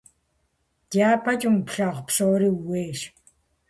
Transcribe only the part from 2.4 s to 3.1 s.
ууейщ.